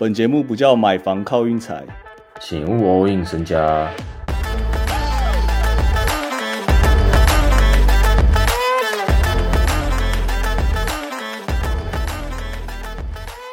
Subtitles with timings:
[0.00, 1.84] 本节目不叫买房靠运财，
[2.40, 3.92] 请勿 all in 身家。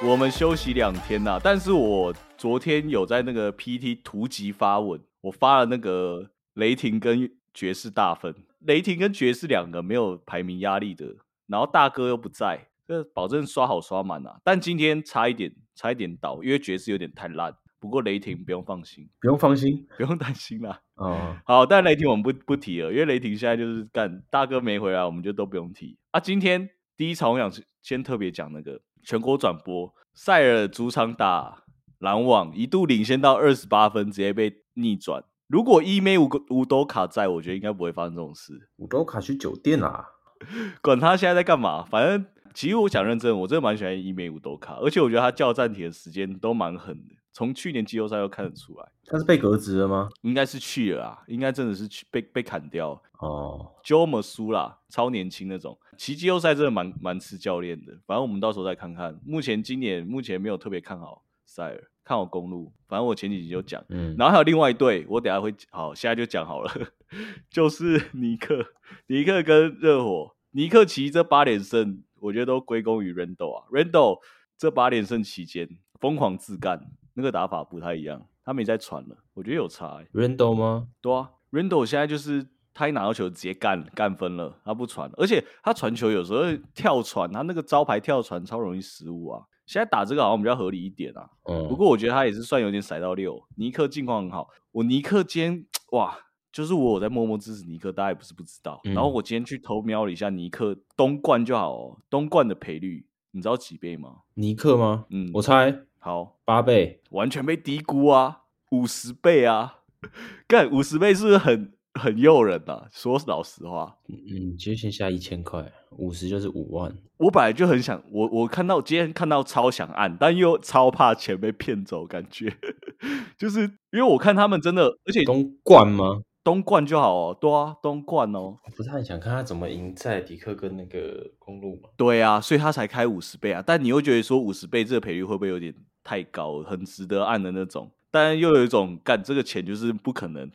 [0.08, 11.07] 我们休息两天呐、但是我昨天有在那个 PT 图集发文，我发了那个雷霆跟爵士大分，雷霆跟爵士两个没有排名压力的，
[11.48, 14.39] 然后大哥又不在，这保证刷好刷满啊。
[14.43, 17.55] 但今天差一点，差一点倒，因为爵士有点太烂。
[17.79, 20.81] 不过雷霆不用放心，不用放心不用担心啦。
[20.95, 26.20] 哦，好，但雷霆我们不不提了，因为雷霆现在就是干大哥没回来，我们就都不用提啊。
[26.20, 27.52] 今天第一场我想
[27.84, 31.63] 先特别讲那个全国转播，塞尔主场打
[31.99, 35.23] 篮网，一度领先到二十八分，直接被逆转。
[35.48, 38.70] 如果伊梅五个五斗卡在，我觉得应该不会发生这种事。
[38.77, 40.07] 五斗卡去酒店啦。
[40.81, 50.10] 管他现在在干嘛，反正其实我讲认真，我真的蛮喜欢伊梅五多卡，而且我觉得他叫暂停的时间都蛮狠的，从去年季后赛就看得出来，他是被革职了吗？
[50.21, 52.99] 应该是去了啊，应该真的是去被被砍掉。
[53.20, 57.94] 哦，Joe u 啦，超年轻那种，其实季后赛真的蛮蛮吃教练的。
[58.05, 59.20] 反正我们到时候再看看。
[59.26, 62.72] 目前今年目前没有特别看好塞尔，看好公路。
[62.88, 66.72] 反正我前几集就讲，嗯，然后还有另外一队，我等下会好，现在就讲好了，
[67.50, 68.66] 就是尼克，
[69.07, 70.34] 尼克跟热火。
[70.56, 74.19] 尼克其实这八连胜，我觉得都归功于 Randle 啊，Randle
[74.57, 75.67] 这八连胜期间
[76.00, 76.79] 疯狂自干，
[77.13, 80.07] 那个打法不太一样，他没在传了，我觉得有差、欸。
[80.13, 80.88] Randall 吗？
[81.01, 89.44] 对啊，Randle 现在就是他一拿到球直接干干分了，他不传，而且他传球有时候跳传，他那个招牌跳传超容易失误啊。
[89.66, 93.45] 现在打这个好像比较合理一点啊，嗯，不过我觉得他也是算有点塞到六。
[93.57, 96.17] 尼克近况很好，我尼克今天哇，
[96.56, 98.79] 就是我有在默默支持尼克，大家也不是不知道。
[98.85, 104.19] 嗯然后我今天去偷瞄了一下尼克东冠就好哦，东冠的赔率你知道几倍吗？
[104.35, 105.06] 尼克吗？
[105.09, 107.01] 嗯，我猜好，八倍。
[107.09, 109.81] 完全被低估啊，五十倍啊，
[110.47, 112.88] 干五十倍是不是很很诱人啊？
[112.89, 116.95] 说老实话，嗯，就先下一千块，五十就是五万。
[117.17, 122.55] 我本来就很想，我我看到今天看到超想按，但又超怕钱被骗走，感觉
[123.38, 123.61] 就是
[123.91, 126.21] 因为我看他们真的，而且东冠吗？
[126.45, 131.89] 东冠就好哦，对啊，东冠哦，我不是很想看他怎么赢在迪克跟那个公路嘛。
[131.97, 133.63] 对啊，所以他才开五十倍啊。
[133.66, 135.73] 但你又觉得说五十倍这个赔率会不会有点
[136.03, 137.89] 太高，很值得按的那种？
[138.11, 140.47] 但又有一种干这个钱就是不可能，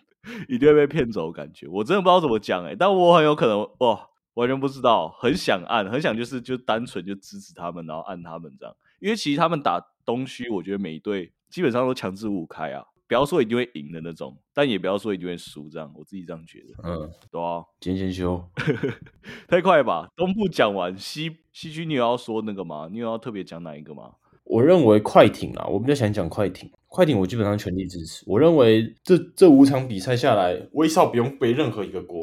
[0.49, 1.67] 一定会被骗走的感觉。
[1.67, 8.73] 我真的不知道怎么讲哎、但我很有可能哇，完全不知道，很想按，很想就是就单纯就支持他们，然后按他们这样。
[9.01, 17.65] 因为其实他们打东区，我觉得每一队基本上都强制五开啊，不要说一定会赢的那种，但也不要说一定会输这样，我自己这样觉得，嗯，对啊。
[17.81, 18.41] 今天先休。
[19.51, 20.07] 太快了吧！
[20.15, 22.89] 东部讲完，西西区你有要说那个吗？
[22.89, 24.13] 你有要特别讲哪一个吗？
[24.45, 26.71] 我认为快艇啊，我比较想讲快艇。
[26.87, 28.23] 快艇我基本上全力支持。
[28.29, 32.23] 我认为这这五场比赛下来，威少不用背任何一个锅。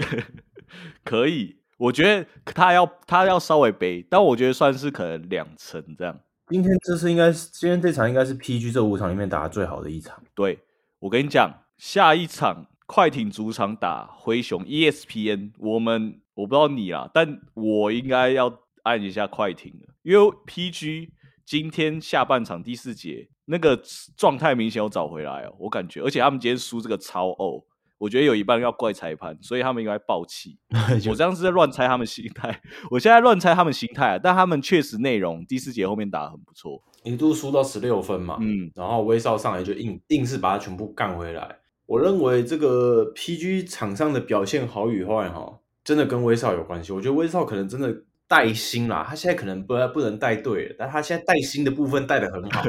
[1.03, 6.17] 可以，我觉得他要他要稍微背，但我觉得算是可能两成这样。
[6.49, 10.17] 今天这是应该是今天这场应该是 PG 这五场里面打的最好的一场。
[10.33, 10.57] 对
[10.99, 18.51] 我跟你讲，下一场快艇主场打灰熊，ESPN，我们我不知道你啦，但我应该要
[18.83, 21.09] 按一下快艇了，因为 PG
[21.45, 23.79] 今天下半场第四节那个
[24.15, 27.63] 状态明显有找回来哦，我感觉，而且他们今天输这个超哦。
[27.97, 30.57] 我觉得有一半要怪裁判，所以他们应该爆气。
[31.09, 36.83] 我这样是在乱猜他们心态，我现在乱猜他们心态啊，但他们确实内容第四节后面打得很不错。
[37.03, 41.57] 一度输到十六分嘛，嗯，然后威少上来就硬硬是把他全部干回来。
[41.85, 46.91] 我认为这个 PG 场上的表现好与坏哈，真的跟威少有关系。
[46.91, 47.95] 我觉得威少可能真的
[48.27, 52.61] 带薪啦，他现在可能不不能带队了，但他现在带薪的部分带的很好。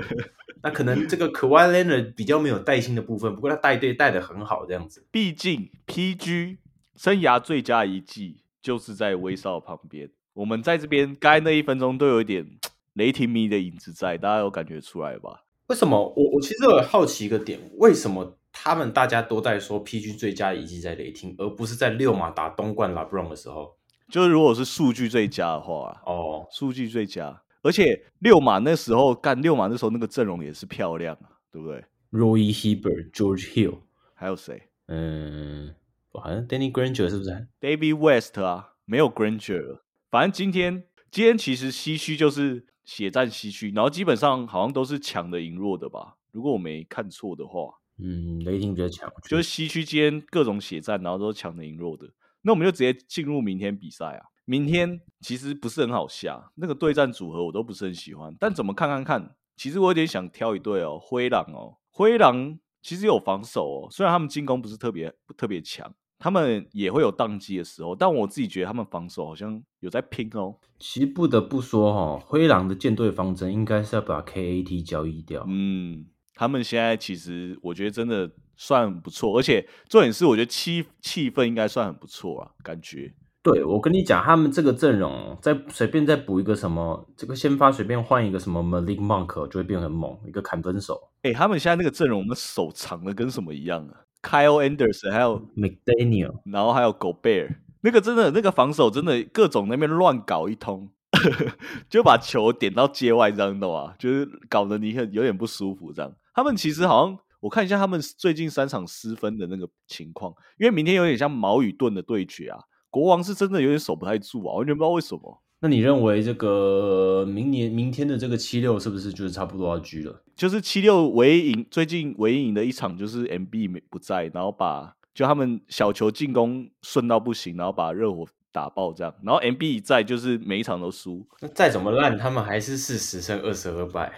[0.63, 5.07] 那可能这个 Kawhi Leonard 比较没有带薪的部分，不过他带队带的很好，这样子。
[5.11, 6.59] 毕竟 PG
[6.97, 10.11] 生涯最佳一季就是在威少旁边。
[10.35, 12.47] 我们在这边刚才那一分钟都有一点
[12.95, 15.45] 雷霆迷的影子在，大家有感觉出来吧？
[15.69, 23.77] 为什么我我其实有好奇一个点，为什么他们大家都在说 PG 最佳一季在雷霆，而不是在六马打东冠 LeBron 的时候？
[24.11, 33.81] 就是如果是数据最佳的话啊，哦，数据最佳，而且六马那时候干六马那时候那个阵容也是漂亮啊，对不对？Roy Hibbert、George Hill，
[34.15, 35.75] 还有谁嗯，
[36.13, 39.85] 好像 Danny Granger 是不是？？David West 啊，没有 Granger 了。
[40.11, 47.75] 反正今天今天其实西区就是血战西区，然后基本上好像都是强的赢弱的吧，如果我没看错的话。
[48.01, 52.09] 嗯，雷霆比较强，就是西区间各种血战，然后都是强的赢弱的。
[52.43, 54.27] 那我们就直接进入明天比赛啊。
[54.49, 70.57] 明天其实不是很好下，那个对战组合我都不是很喜欢，但怎么看看看，其实我有点想挑一队哦，灰狼哦，灰狼其实有防守哦，虽然他们进攻不是特别特别强，他们也会有宕机的时候，但我自己觉得他们防守好像有在拼哦。
[70.79, 75.45] 其实不得不说哈，灰狼的舰队方针应该是要把 KAT 交易掉。
[75.47, 83.15] 嗯，他们现在其实我觉得真的算不错，而且重点是我觉得气气氛应该算很不错啊，感觉。
[83.41, 91.01] 对，我跟你讲，他们这个阵容再随便再补一个什么，这个先发随便换一个什么 Malik Monk 就会变很猛，一个砍分手。
[91.23, 100.91] 哎，他们现在那个阵容，我们手长的跟什么一样啊？Kyle Anderson 还有 McDaniel，然后还有 Gobert，那个真的那个防守真的各种那边乱搞一通，
[101.89, 106.13] 就把球点到界外这样的啊，就是搞得你很有点不舒服这样。
[106.35, 112.59] 他们其实好像我看一下他们最近三场失分的那个情况，因为明天有点像矛与盾的对决啊。
[112.91, 115.43] 国王是真的有点守不太住啊，完全不知道为什么。
[115.61, 120.23] 那你认为这个明年明天的这个七六是不是就是差不多要狙了？
[120.37, 131.27] 就是七六唯一赢，最近唯一赢的一场就是 M B 没不在，然后把就他们小球进攻顺到不行，然后把热火打爆这样，然后 M B 在就是每一场都输。
[131.41, 134.13] 那再怎么烂，他们还是四十胜二十二败，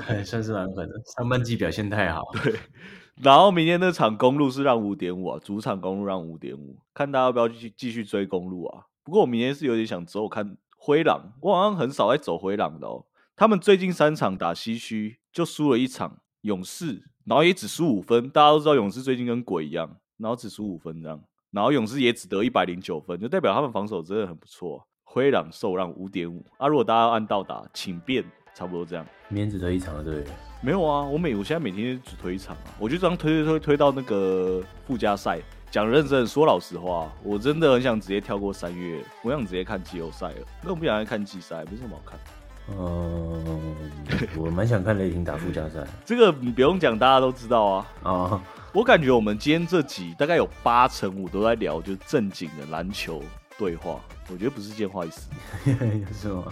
[0.00, 0.94] 还 算是蛮狠的。
[1.18, 2.22] 上半季表现太好。
[2.42, 2.54] 对。
[3.22, 8.86] 然后明天那场公路是让五点五啊，主场公路让五点五，看大家要不要继续继续追公路啊。
[9.04, 13.04] 不过我明天是有点想走看灰狼，我好像很少在走灰狼的哦。
[13.36, 18.28] 他们最近三场打西区就输了一场勇士，然后也只输五分。
[18.30, 24.86] 大家都知道勇士最近跟鬼一样，然后只输五分这样，然后勇士也只得一百零九分，就代表他们防守真的很不错。
[25.04, 28.24] 灰狼受让五点五啊，如果大家按到打，请便。
[28.54, 30.24] 差不多这样，明天只推一场了，对？
[30.60, 35.38] 没有啊，我每我现在每天只推一场啊，我就这样推推推推到那个附加赛。
[35.70, 40.46] 讲认真说老实话，我真的很想直接跳过三月，我想直接看季后赛了。
[40.62, 42.20] 那我不想再看季赛，没什么好看。
[42.70, 43.74] 嗯，
[44.38, 45.84] 我蛮想看雷霆打附加赛。
[46.06, 47.86] 这个你不用讲，大家都知道啊。
[48.04, 48.42] 啊，
[48.72, 53.20] 我感觉我们今天这集大概有八成五都在聊，就是正经的篮球
[53.58, 54.00] 对话。
[54.30, 55.28] 我觉得不是件坏事，
[56.14, 56.44] 是吗？